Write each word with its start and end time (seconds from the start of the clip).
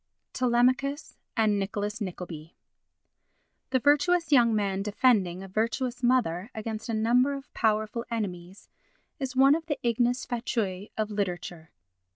Telemachus 0.33 1.15
and 1.37 1.59
Nicholas 1.59 2.01
Nickleby 2.01 2.55
The 3.69 3.77
virtuous 3.77 4.31
young 4.31 4.55
man 4.55 4.81
defending 4.81 5.43
a 5.43 5.47
virtuous 5.47 6.01
mother 6.01 6.49
against 6.55 6.89
a 6.89 6.93
number 6.95 7.33
of 7.35 7.53
powerful 7.53 8.05
enemies 8.09 8.67
is 9.19 9.35
one 9.35 9.53
of 9.53 9.67
the 9.67 9.77
ignes 9.83 10.25
fatui 10.25 10.89
of 10.97 11.11
literature. 11.11 11.69